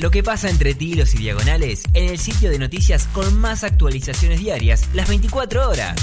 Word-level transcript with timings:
Lo 0.00 0.10
que 0.12 0.22
pasa 0.22 0.48
entre 0.48 0.74
tilos 0.74 1.16
y 1.16 1.18
diagonales 1.18 1.82
en 1.92 2.08
el 2.08 2.20
sitio 2.20 2.50
de 2.50 2.60
noticias 2.60 3.08
con 3.12 3.36
más 3.40 3.64
actualizaciones 3.64 4.38
diarias, 4.38 4.88
las 4.94 5.08
24 5.08 5.68
horas. 5.68 5.98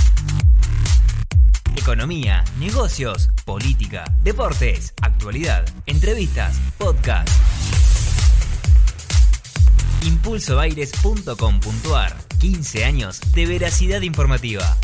Economía, 1.77 2.43
negocios, 2.59 3.29
política, 3.45 4.03
deportes, 4.21 4.93
actualidad, 5.01 5.63
entrevistas, 5.85 6.57
podcast. 6.77 7.29
Impulsoaires.com.ar 10.03 12.17
15 12.39 12.83
años 12.83 13.21
de 13.33 13.45
veracidad 13.45 14.01
informativa. 14.01 14.77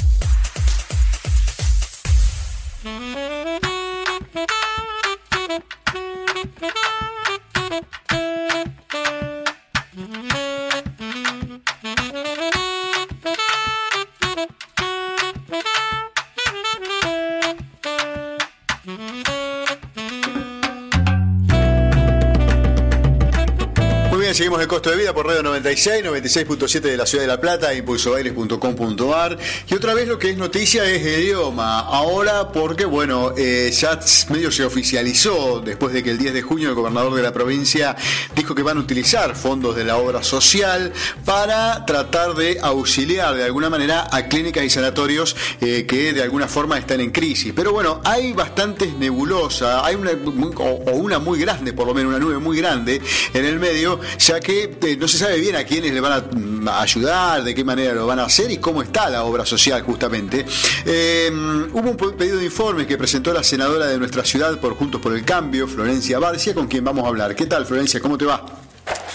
Seguimos 24.42 24.60
el 24.60 24.68
costo 24.68 24.90
de 24.90 24.96
vida 24.96 25.14
por 25.14 25.28
Radio 25.28 25.44
96, 25.44 26.04
96.7 26.04 26.80
de 26.80 26.98
la 26.98 27.06
Ciudad 27.06 27.26
de 27.26 27.28
La 27.28 27.40
Plata, 27.40 27.76
impulsoaires.com.ar. 27.76 29.38
Y 29.70 29.76
otra 29.76 29.94
vez 29.94 30.08
lo 30.08 30.18
que 30.18 30.32
es 30.32 30.38
noticia 30.38 30.84
es 30.84 31.06
el 31.06 31.26
idioma. 31.26 31.82
Ahora 31.82 32.52
porque, 32.52 32.86
bueno, 32.86 33.36
eh, 33.38 33.70
ya 33.72 34.00
medio 34.30 34.52
se 34.52 34.66
oficializó 34.66 35.62
después 35.62 35.94
de 35.94 36.02
que 36.02 36.10
el 36.10 36.18
10 36.18 36.34
de 36.34 36.42
junio 36.42 36.70
el 36.70 36.74
gobernador 36.74 37.14
de 37.14 37.22
la 37.22 37.32
provincia 37.32 37.96
dijo 38.36 38.56
que 38.56 38.64
van 38.64 38.78
a 38.78 38.80
utilizar 38.80 39.36
fondos 39.36 39.76
de 39.76 39.84
la 39.84 39.98
obra 39.98 40.24
social 40.24 40.92
para 41.24 41.86
tratar 41.86 42.34
de 42.34 42.58
auxiliar 42.64 43.36
de 43.36 43.44
alguna 43.44 43.70
manera 43.70 44.08
a 44.12 44.28
clínicas 44.28 44.64
y 44.64 44.72
sanatorios 44.72 45.36
eh, 45.62 45.86
que 45.86 46.14
de 46.14 46.24
alguna 46.24 46.48
forma 46.48 46.80
están 46.80 47.00
en 47.00 47.12
crisis. 47.12 47.54
Pero 47.56 47.74
bueno, 47.74 48.02
hay 48.04 48.34
bastantes 48.34 48.96
nebulosas, 48.96 49.84
hay 49.84 49.94
una, 49.94 50.14
o 50.58 50.94
una 50.94 51.20
muy 51.20 51.38
grande, 51.38 51.74
por 51.74 51.86
lo 51.86 51.94
menos 51.94 52.10
una 52.10 52.20
nube 52.20 52.40
muy 52.40 52.58
grande 52.58 53.00
en 53.36 53.46
el 53.46 53.60
medio 53.60 54.00
que 54.40 54.78
eh, 54.82 54.98
no 54.98 55.08
se 55.08 55.18
sabe 55.18 55.40
bien 55.40 55.56
a 55.56 55.64
quiénes 55.64 55.92
le 55.92 56.00
van 56.00 56.14
a, 56.14 56.20
mm, 56.22 56.68
ayudar, 56.70 57.44
de 57.44 57.54
qué 57.54 57.64
manera 57.64 57.94
lo 57.94 58.08
van 58.08 58.20
a 58.20 58.26
hacer 58.26 58.50
y 58.52 58.58
cómo 58.58 58.82
está 58.82 59.10
la 59.10 59.24
obra 59.24 59.46
social 59.46 59.82
justamente. 59.84 60.46
Eh, 60.86 61.30
hubo 61.32 61.92
un 61.92 62.18
pedido 62.18 62.38
de 62.38 62.46
informes 62.46 62.88
que 62.88 62.98
presentó 62.98 63.34
la 63.34 63.44
senadora 63.44 63.88
de 63.88 63.98
nuestra 63.98 64.24
ciudad 64.24 64.60
por 64.60 64.76
Juntos 64.76 65.02
por 65.02 65.14
el 65.14 65.26
Cambio, 65.26 65.68
Florencia 65.68 66.20
Barcia, 66.20 66.54
con 66.54 66.68
quien 66.68 66.84
vamos 66.84 67.04
a 67.06 67.08
hablar. 67.08 67.36
¿Qué 67.36 67.46
tal, 67.46 67.66
Florencia? 67.66 68.00
¿Cómo 68.00 68.18
te 68.18 68.26
va? 68.26 68.46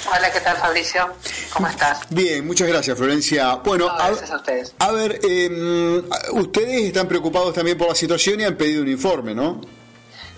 Hola, 0.08 0.30
¿qué 0.32 0.40
tal 0.40 0.56
Fabricio? 0.56 1.08
¿Cómo 1.52 1.66
estás? 1.66 2.00
Bien, 2.10 2.46
muchas 2.46 2.68
gracias 2.68 2.96
Florencia. 2.96 3.56
Bueno, 3.56 3.86
gracias 3.96 4.30
a, 4.30 4.36
ustedes. 4.36 4.74
A 4.78 4.92
ver, 4.92 5.20
eh, 5.28 6.02
ustedes 6.32 6.84
están 6.84 7.08
preocupados 7.08 7.52
también 7.54 7.76
por 7.76 7.88
la 7.88 7.94
situación 7.94 8.40
y 8.40 8.44
han 8.44 8.56
pedido 8.56 8.82
un 8.82 8.88
informe, 8.88 9.34
¿no? 9.34 9.60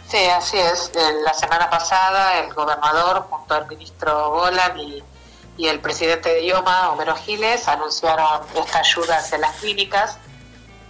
Sí, 0.08 0.16
así 0.16 0.56
es. 0.56 0.90
La 1.22 1.34
semana 1.34 1.68
pasada 1.68 2.38
el 2.40 2.54
gobernador 2.54 3.26
junto 3.28 3.54
al 3.54 3.68
ministro 3.68 4.30
Golan 4.30 4.78
y, 4.78 5.04
el 5.58 5.80
presidente 5.80 6.30
de 6.30 6.46
IOMA, 6.46 6.92
Homero 6.92 7.16
Giles, 7.16 7.66
anunciaron 7.68 8.42
esta 8.54 8.78
ayuda 8.78 9.18
hacia 9.18 9.38
las 9.38 9.56
clínicas, 9.56 10.16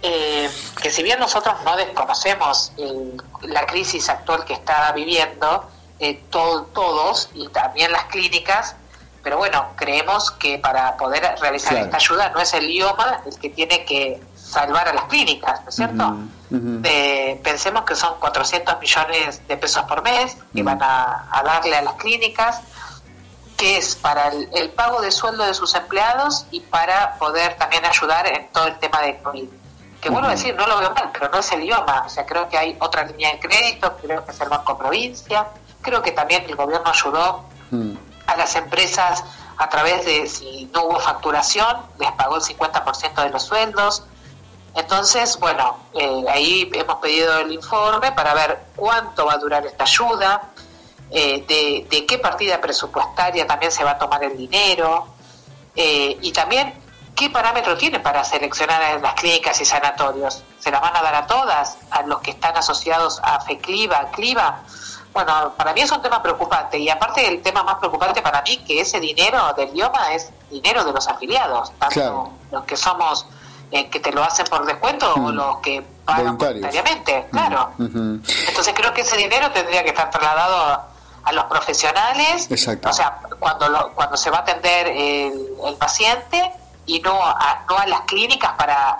eh, 0.03 0.49
que 0.81 0.91
si 0.91 1.01
bien 1.01 1.19
nosotros 1.19 1.55
no 1.65 1.75
desconocemos 1.75 2.71
la 3.41 3.65
crisis 3.65 4.07
actual 4.09 4.45
que 4.45 4.53
está 4.53 4.91
viviendo, 4.91 5.67
eh, 5.99 6.23
todos 6.29 7.29
y 7.33 7.47
también 7.49 7.91
las 7.91 8.05
clínicas, 8.05 8.75
pero 9.23 9.37
bueno, 9.37 9.73
creemos 9.75 10.31
que 10.31 10.59
para 10.59 10.95
poder 10.95 11.35
realizar 11.41 11.75
esta 11.75 11.97
ayuda 11.97 12.29
no 12.29 12.39
es 12.39 12.53
el 12.53 12.69
IOMA 12.69 13.23
el 13.25 13.39
que 13.39 13.49
tiene 13.49 13.83
que 13.85 14.21
salvar 14.49 14.87
a 14.87 14.93
las 14.93 15.05
clínicas, 15.05 15.61
¿no 15.63 15.69
es 15.69 15.75
cierto? 15.75 16.17
pensemos 17.43 17.83
que 17.83 17.95
son 17.95 18.19
400 18.19 18.79
millones 18.79 19.47
de 19.47 19.55
pesos 19.55 19.83
por 19.83 20.01
mes 20.01 20.35
que 20.55 20.63
van 20.63 20.79
a, 20.81 21.43
darle 21.45 21.75
a 21.75 21.83
las 21.83 21.93
clínicas, 21.93 22.61
que 23.55 23.77
es 23.77 23.95
para 23.95 24.29
el, 24.29 24.69
pago 24.71 25.01
de 25.01 25.11
sueldo 25.11 25.45
de 25.45 25.53
sus 25.53 25.75
empleados 25.75 26.47
y 26.49 26.61
para 26.61 27.17
poder 27.19 27.55
también 27.57 27.85
ayudar 27.85 28.25
en 28.25 28.51
todo 28.51 28.65
el 28.67 28.79
tema 28.79 29.01
de 29.01 29.19
COVID. 29.19 29.47
Que 30.01 30.09
vuelvo 30.09 30.27
a 30.29 30.31
decir, 30.31 30.55
no 30.55 30.65
lo 30.65 30.79
veo 30.79 30.91
mal, 30.91 31.09
pero 31.13 31.29
no 31.29 31.39
es 31.39 31.51
el 31.51 31.63
idioma. 31.63 32.03
O 32.05 32.09
sea, 32.09 32.25
creo 32.25 32.47
que 32.47 32.57
hay 32.57 32.75
otra 32.79 33.03
línea 33.03 33.33
de 33.33 33.39
crédito, 33.39 33.97
creo 34.01 34.25
que 34.25 34.31
es 34.31 34.41
el 34.41 34.49
Banco 34.49 34.77
Provincia, 34.77 35.47
creo 35.81 36.01
que 36.01 36.13
también 36.13 36.45
el 36.47 36.55
gobierno 36.55 36.89
ayudó 36.89 37.43
a 38.25 38.37
las 38.37 38.55
empresas 38.55 39.23
a 39.57 39.69
través 39.69 40.05
de, 40.05 40.25
si 40.25 40.69
no 40.73 40.85
hubo 40.85 40.99
facturación, 40.99 41.81
les 41.99 42.11
pagó 42.13 42.37
el 42.37 42.41
50% 42.41 43.23
de 43.23 43.29
los 43.29 43.43
sueldos, 43.43 44.03
entonces, 44.75 45.37
bueno, 45.39 45.77
eh, 45.93 46.23
ahí 46.29 46.69
hemos 46.73 46.95
pedido 46.97 47.39
el 47.39 47.51
informe 47.51 48.11
para 48.11 48.33
ver 48.33 48.65
cuánto 48.75 49.25
va 49.25 49.33
a 49.33 49.37
durar 49.37 49.65
esta 49.65 49.83
ayuda, 49.83 50.49
eh, 51.11 51.85
de, 51.89 52.05
qué 52.05 52.19
partida 52.19 52.61
presupuestaria 52.61 53.47
también 53.47 53.71
se 53.71 53.83
va 53.83 53.91
a 53.91 53.97
tomar 53.97 54.23
el 54.23 54.37
dinero 54.37 55.07
eh, 55.75 56.17
y 56.21 56.31
también 56.31 56.71
qué 57.15 57.31
parámetro 57.31 57.75
tiene 57.77 57.99
para 57.99 58.23
seleccionar 58.23 59.01
las 59.01 59.15
clínicas 59.15 59.59
y 59.59 59.65
sanatorios. 59.65 60.43
¿Se 60.59 60.69
las 60.69 60.81
van 60.81 60.95
a 60.95 61.01
dar 61.01 61.15
a 61.15 61.27
todas? 61.27 61.77
¿A 61.89 62.03
los 62.03 62.19
que 62.19 62.31
están 62.31 62.55
asociados 62.55 63.19
a 63.23 63.39
FECLIVA, 63.41 64.11
CLIVA? 64.11 64.63
Bueno, 65.11 65.53
para 65.57 65.73
mí 65.73 65.81
es 65.81 65.91
un 65.91 66.01
tema 66.01 66.21
preocupante 66.21 66.77
y 66.77 66.87
aparte 66.89 67.27
el 67.27 67.41
tema 67.41 67.63
más 67.63 67.75
preocupante 67.75 68.21
para 68.21 68.43
mí 68.43 68.57
que 68.57 68.81
ese 68.81 68.99
dinero 68.99 69.51
del 69.57 69.69
idioma 69.69 70.13
es 70.13 70.29
dinero 70.51 70.83
de 70.83 70.93
los 70.93 71.07
afiliados, 71.07 71.71
tanto 71.79 72.31
los 72.51 72.63
que 72.65 72.77
somos 72.77 73.25
eh, 73.71 73.89
que 73.89 73.99
te 73.99 74.11
lo 74.11 74.23
hacen 74.23 74.45
por 74.47 74.65
descuento 74.65 75.13
o 75.13 75.19
mm. 75.19 75.35
los 75.35 75.57
que 75.57 75.83
pagan 76.05 76.37
voluntariamente, 76.37 77.27
claro. 77.31 77.71
Entonces 77.77 78.73
creo 78.75 78.93
que 78.93 79.01
ese 79.01 79.17
dinero 79.17 79.51
tendría 79.51 79.83
que 79.83 79.89
estar 79.89 80.09
trasladado 80.09 80.85
a, 81.23 81.31
los 81.31 81.43
profesionales, 81.45 82.47
o 82.51 82.93
sea, 82.93 83.19
cuando 83.37 83.91
cuando 83.93 84.17
se 84.17 84.31
va 84.31 84.37
a 84.37 84.41
atender 84.41 84.87
el, 84.87 85.75
paciente 85.77 86.51
y 86.87 86.99
no 87.01 87.13
a, 87.23 87.65
no 87.69 87.77
a 87.77 87.85
las 87.85 88.01
clínicas 88.01 88.53
para, 88.57 88.97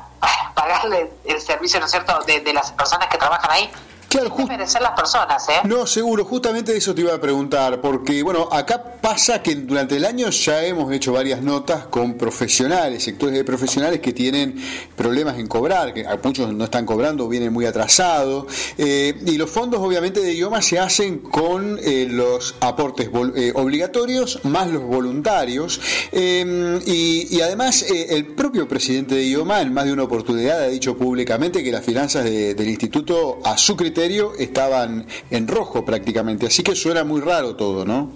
pagarle 0.54 1.12
el 1.26 1.42
servicio, 1.42 1.80
¿no 1.80 1.88
es 1.88 1.92
cierto?, 1.92 2.20
de, 2.28 2.42
de 2.42 2.54
las 2.54 2.72
personas 2.74 3.08
que 3.08 3.18
trabajan 3.18 3.50
ahí 3.50 3.72
Claro, 4.10 4.36
merecer 4.48 4.82
las 4.82 4.94
personas, 4.94 5.48
¿eh? 5.50 5.62
No, 5.66 5.86
seguro, 5.86 6.26
justamente 6.26 6.76
eso 6.76 6.96
te 6.96 7.02
iba 7.02 7.14
a 7.14 7.22
preguntar, 7.22 7.80
porque 7.80 8.24
bueno, 8.24 8.50
acá 8.52 8.84
pasa 9.00 9.44
que 9.44 9.54
durante 9.54 9.98
el 9.98 10.06
año 10.06 10.32
ya 10.32 10.64
hemos 10.64 10.92
hecho 10.92 11.14
varias 11.14 11.44
notas 11.44 11.86
con 11.86 12.16
profesionales, 12.16 13.04
sectores 13.04 13.36
de 13.36 13.44
profesionales 13.44 14.00
que 14.00 14.12
tienen 14.12 14.56
problemas 14.96 15.38
en 15.38 15.46
cobrar, 15.46 15.94
que 15.94 16.08
muchos 16.24 16.52
no 16.52 16.64
están 16.64 16.88
cobrando, 16.88 17.28
vienen 17.30 17.54
muy 17.54 17.68
atrasados, 17.68 18.48
eh, 18.80 19.14
y 19.28 19.38
los 19.38 19.48
fondos 19.48 19.80
obviamente 19.80 20.22
de 20.22 20.34
idioma 20.34 20.64
se 20.64 20.80
hacen 20.80 21.20
con 21.20 21.80
eh, 21.80 22.08
los 22.10 22.56
aportes 22.62 23.12
eh, 23.36 23.52
obligatorios 23.54 24.40
más 24.44 24.70
los 24.70 24.82
voluntarios, 24.82 25.80
y, 26.12 27.42
además 27.42 27.86
el 27.90 28.28
propio 28.28 28.68
presidente 28.68 29.16
de 29.16 29.24
idioma 29.24 29.62
en 29.62 29.74
más 29.74 29.86
de 29.86 29.94
una 29.94 30.04
oportunidad 30.04 30.62
ha 30.62 30.68
dicho 30.68 30.98
públicamente 30.98 31.64
que 31.64 31.72
las 31.72 31.86
finanzas 31.86 32.26
del 32.26 32.68
instituto 32.68 33.40
a 33.44 33.58
su 33.58 33.78
criterio 33.78 33.99
estaban 34.38 35.08
en 35.30 35.48
rojo 35.48 35.86
prácticamente, 35.86 36.48
así 36.48 36.64
que 36.64 36.76
suena 36.76 37.04
muy 37.04 37.22
raro 37.22 37.56
todo, 37.56 37.86
¿no? 37.86 38.12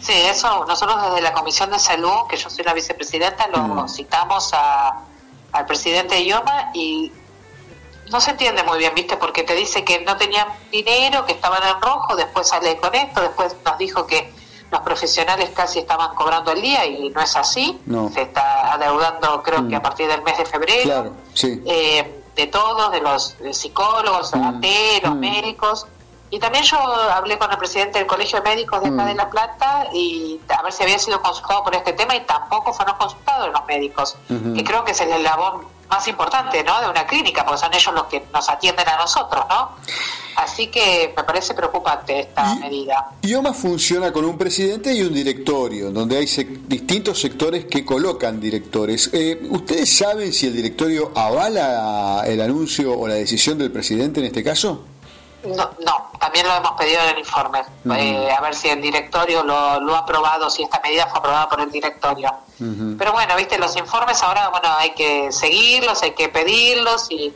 Sí, 0.00 0.12
eso 0.12 0.64
nosotros 0.66 1.02
desde 1.02 1.22
la 1.22 1.32
Comisión 1.32 1.70
de 1.70 1.78
Salud, 1.78 2.26
que 2.28 2.36
yo 2.36 2.48
soy 2.48 2.64
la 2.64 2.74
vicepresidenta, 2.74 3.48
lo 3.48 3.62
mm. 3.62 3.88
citamos 3.88 4.50
a, 4.52 5.02
al 5.52 5.66
presidente 5.66 6.14
de 6.14 6.22
IOMA 6.22 6.70
y 6.74 7.12
no 8.10 8.20
se 8.20 8.30
entiende 8.30 8.62
muy 8.62 8.78
bien, 8.78 8.92
¿viste? 8.94 9.16
Porque 9.16 9.42
te 9.42 9.54
dice 9.54 9.84
que 9.84 10.00
no 10.00 10.16
tenían 10.16 10.46
dinero, 10.70 11.26
que 11.26 11.32
estaban 11.32 11.60
en 11.66 11.80
rojo, 11.80 12.14
después 12.14 12.46
sale 12.46 12.76
con 12.76 12.94
esto, 12.94 13.20
después 13.20 13.56
nos 13.64 13.78
dijo 13.78 14.06
que 14.06 14.32
los 14.70 14.80
profesionales 14.80 15.50
casi 15.54 15.80
estaban 15.80 16.14
cobrando 16.14 16.52
el 16.52 16.60
día 16.60 16.86
y 16.86 17.08
no 17.10 17.20
es 17.20 17.36
así. 17.36 17.80
Se 18.12 18.22
está 18.22 18.72
adeudando 18.72 19.42
creo 19.42 19.66
que 19.68 19.76
a 19.76 19.80
mm. 19.80 19.82
partir 19.82 20.08
del 20.08 20.22
mes 20.22 20.38
de 20.38 20.46
febrero. 20.46 20.82
Claro, 20.84 21.12
sí. 21.34 21.62
Eh, 21.66 22.22
de 22.36 22.46
todos, 22.46 22.92
de 22.92 23.00
los 23.00 23.36
psicólogos, 23.52 24.34
mm. 24.34 24.60
los 25.02 25.14
mm. 25.14 25.18
médicos. 25.18 25.86
Y 26.28 26.38
también 26.38 26.64
yo 26.64 26.78
hablé 26.78 27.38
con 27.38 27.50
el 27.50 27.56
presidente 27.56 27.98
del 27.98 28.06
Colegio 28.06 28.40
de 28.40 28.50
Médicos 28.50 28.82
de 28.82 28.88
acá 28.88 29.04
mm. 29.04 29.06
de 29.06 29.14
La 29.14 29.30
Plata 29.30 29.86
y 29.92 30.40
a 30.48 30.62
ver 30.62 30.72
si 30.72 30.82
había 30.82 30.98
sido 30.98 31.22
consultado 31.22 31.64
por 31.64 31.74
este 31.74 31.92
tema 31.92 32.14
y 32.16 32.20
tampoco 32.20 32.72
fueron 32.72 32.96
consultados 32.96 33.50
los 33.52 33.64
médicos, 33.66 34.16
que 34.28 34.64
creo 34.64 34.84
que 34.84 34.92
es 34.92 35.00
el 35.00 35.22
labor 35.22 35.64
más 35.88 36.06
importante 36.08 36.62
¿no? 36.64 36.80
de 36.80 36.88
una 36.88 37.06
clínica, 37.06 37.44
porque 37.44 37.60
son 37.60 37.74
ellos 37.74 37.94
los 37.94 38.04
que 38.04 38.24
nos 38.32 38.48
atienden 38.48 38.88
a 38.88 38.96
nosotros, 38.96 39.44
¿no? 39.48 39.70
Así 40.36 40.66
que 40.66 41.14
me 41.16 41.24
parece 41.24 41.54
preocupante 41.54 42.20
esta 42.20 42.54
medida. 42.56 43.12
IOMA 43.22 43.54
funciona 43.54 44.12
con 44.12 44.24
un 44.26 44.36
presidente 44.36 44.92
y 44.92 45.00
un 45.00 45.14
directorio, 45.14 45.90
donde 45.90 46.18
hay 46.18 46.26
distintos 46.66 47.18
sectores 47.18 47.64
que 47.64 47.86
colocan 47.86 48.38
directores. 48.38 49.08
Eh, 49.14 49.46
¿Ustedes 49.48 49.96
saben 49.96 50.34
si 50.34 50.46
el 50.48 50.54
directorio 50.54 51.10
avala 51.14 52.22
el 52.26 52.40
anuncio 52.42 52.98
o 52.98 53.08
la 53.08 53.14
decisión 53.14 53.56
del 53.56 53.72
presidente 53.72 54.20
en 54.20 54.26
este 54.26 54.44
caso? 54.44 54.84
No, 55.44 55.70
no, 55.84 56.05
también 56.18 56.46
lo 56.46 56.54
hemos 56.54 56.72
pedido 56.72 57.00
en 57.02 57.08
el 57.10 57.18
informe. 57.18 57.62
Eh, 57.96 58.30
a 58.30 58.40
ver 58.40 58.54
si 58.54 58.68
el 58.68 58.80
directorio 58.80 59.42
lo, 59.42 59.80
lo, 59.80 59.94
ha 59.94 60.00
aprobado, 60.00 60.50
si 60.50 60.62
esta 60.62 60.80
medida 60.80 61.06
fue 61.06 61.18
aprobada 61.18 61.48
por 61.48 61.60
el 61.60 61.70
directorio. 61.70 62.32
Pero 62.98 63.12
bueno, 63.12 63.36
viste, 63.36 63.58
los 63.58 63.76
informes 63.76 64.22
ahora, 64.22 64.48
bueno, 64.48 64.68
hay 64.78 64.90
que 64.94 65.30
seguirlos, 65.30 66.02
hay 66.02 66.12
que 66.12 66.28
pedirlos 66.28 67.10
y, 67.10 67.34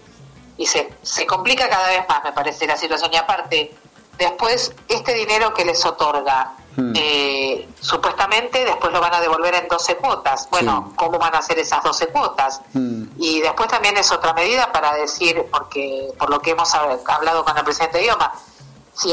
y 0.57 0.67
se, 0.67 0.93
se 1.03 1.27
complica 1.27 1.69
cada 1.69 1.89
vez 1.89 2.09
más, 2.09 2.25
me 2.25 2.33
parece, 2.33 2.67
la 2.67 2.77
situación. 2.77 3.13
Y 3.13 3.17
aparte, 3.17 3.75
después, 4.19 4.73
este 4.89 5.15
dinero 5.15 5.53
que 5.53 5.65
les 5.65 5.85
otorga, 5.85 6.55
eh, 6.95 7.69
supuestamente 7.81 8.65
después 8.65 8.93
lo 8.93 9.01
van 9.01 9.13
a 9.15 9.21
devolver 9.21 9.55
en 9.55 9.69
12 9.69 9.97
cuotas. 9.97 10.49
Bueno, 10.51 10.93
¿cómo 10.97 11.19
van 11.19 11.35
a 11.35 11.43
ser 11.43 11.59
esas 11.59 11.83
12 11.83 12.09
cuotas? 12.09 12.61
Y 13.19 13.41
después 13.41 13.69
también 13.69 13.97
es 13.97 14.11
otra 14.13 14.33
medida 14.33 14.71
para 14.73 14.95
decir, 14.95 15.45
porque 15.51 16.09
por 16.19 16.31
lo 16.31 16.41
que 16.41 16.51
hemos 16.53 16.73
hablado 16.75 17.45
con 17.45 17.57
el 17.57 17.65
presidente 17.65 17.99
de 17.99 18.05
Idioma, 18.05 18.33
si 19.01 19.13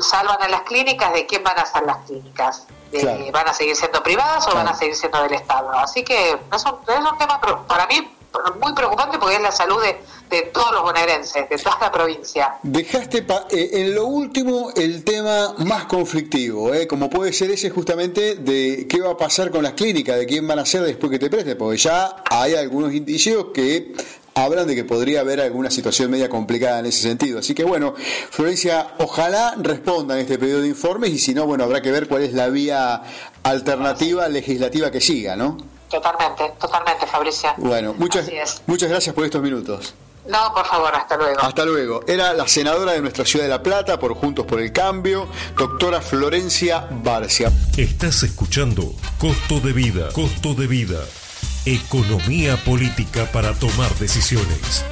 salvan 0.00 0.42
a 0.42 0.48
las 0.48 0.62
clínicas, 0.62 1.12
¿de 1.12 1.26
quién 1.26 1.42
van 1.42 1.58
a 1.58 1.66
ser 1.66 1.82
las 1.84 1.98
clínicas? 2.06 2.66
¿Van 3.32 3.48
a 3.48 3.52
seguir 3.52 3.76
siendo 3.76 4.02
privadas 4.02 4.46
o 4.48 4.54
van 4.54 4.68
a 4.68 4.74
seguir 4.74 4.94
siendo 4.94 5.22
del 5.22 5.34
Estado? 5.34 5.70
Así 5.72 6.04
que 6.04 6.32
es 6.32 6.64
un, 6.64 6.78
es 6.86 6.98
un 6.98 7.18
tema 7.18 7.40
para 7.66 7.86
mí 7.86 8.16
muy 8.60 8.72
preocupante 8.74 9.18
porque 9.18 9.36
es 9.36 9.42
la 9.42 9.50
salud 9.50 9.80
de, 9.82 10.42
todos 10.52 10.72
los 10.72 10.82
bonaerenses, 10.82 11.48
de 11.48 11.58
toda 11.58 11.78
la 11.80 11.92
provincia. 11.92 12.54
Dejaste 12.62 13.26
eh, 13.50 13.70
en 13.72 13.94
lo 13.94 14.06
último 14.06 14.70
el 14.76 15.02
tema 15.02 15.54
más 15.58 15.86
conflictivo, 15.86 16.72
eh, 16.72 16.86
como 16.86 17.10
puede 17.10 17.32
ser 17.32 17.50
ese 17.50 17.70
justamente 17.70 18.36
de 18.36 18.86
qué 18.88 19.00
va 19.00 19.12
a 19.12 19.16
pasar 19.16 19.50
con 19.50 19.64
las 19.64 19.72
clínicas, 19.72 20.16
de 20.16 20.26
quién 20.26 20.46
van 20.46 20.60
a 20.60 20.66
ser 20.66 20.82
después 20.82 21.10
que 21.10 21.18
te 21.18 21.28
presten, 21.28 21.58
porque 21.58 21.78
ya 21.78 22.22
hay 22.30 22.54
algunos 22.54 22.92
indicios 22.92 23.46
que 23.52 23.92
hablan 24.34 24.66
de 24.66 24.74
que 24.74 24.84
podría 24.84 25.20
haber 25.20 25.40
alguna 25.40 25.70
situación 25.70 26.10
media 26.10 26.28
complicada 26.28 26.80
en 26.80 26.86
ese 26.86 27.02
sentido. 27.02 27.38
Así 27.40 27.54
que 27.54 27.64
bueno, 27.64 27.94
Florencia, 28.30 28.94
ojalá 28.98 29.54
respondan 29.58 30.18
este 30.18 30.38
pedido 30.38 30.60
de 30.60 30.68
informes 30.68 31.10
y 31.10 31.18
si 31.18 31.34
no, 31.34 31.46
bueno, 31.46 31.64
habrá 31.64 31.82
que 31.82 31.90
ver 31.90 32.08
cuál 32.08 32.22
es 32.22 32.32
la 32.32 32.48
vía 32.48 33.02
alternativa 33.42 34.28
legislativa 34.28 34.90
que 34.90 35.00
siga, 35.00 35.36
¿no? 35.36 35.56
Totalmente, 35.88 36.52
totalmente, 36.60 37.06
Fabricia. 37.06 37.54
Bueno, 37.56 37.94
muchas, 37.98 38.30
muchas 38.66 38.88
gracias 38.88 39.14
por 39.14 39.24
estos 39.24 39.42
minutos. 39.42 39.94
No, 40.28 40.52
por 40.54 40.64
favor, 40.64 40.94
hasta 40.94 41.16
luego. 41.16 41.40
Hasta 41.40 41.64
luego. 41.64 42.02
Era 42.06 42.32
la 42.34 42.46
senadora 42.46 42.92
de 42.92 43.00
nuestra 43.00 43.24
ciudad 43.24 43.46
de 43.46 43.50
La 43.50 43.62
Plata 43.62 43.98
por 43.98 44.14
Juntos 44.14 44.46
por 44.46 44.60
el 44.60 44.72
Cambio, 44.72 45.26
doctora 45.56 46.00
Florencia 46.00 46.86
Barcia. 47.02 47.50
Estás 47.76 48.22
escuchando 48.22 48.94
Costo 49.18 49.58
de 49.60 49.72
Vida, 49.72 50.08
Costo 50.12 50.54
de 50.54 50.66
Vida. 50.68 51.00
Economía 51.66 52.56
política 52.64 53.26
para 53.32 53.52
tomar 53.52 53.94
decisiones. 53.98 54.82